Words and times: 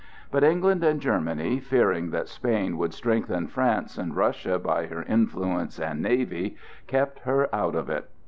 But 0.31 0.43
England 0.43 0.83
and 0.83 0.99
Germany, 0.99 1.59
fearing 1.59 2.09
that 2.09 2.27
Spain 2.27 2.75
would 2.79 2.91
strengthen 2.91 3.45
France 3.45 3.99
and 3.99 4.15
Russia 4.15 4.57
by 4.57 4.87
her 4.87 5.03
influence 5.03 5.79
and 5.79 6.01
navy, 6.01 6.57
kept 6.87 7.19
her 7.19 7.53
out 7.53 7.75
of 7.75 7.87
it. 7.87 8.09